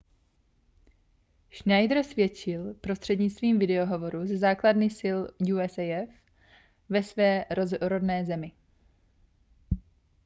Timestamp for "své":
7.03-7.45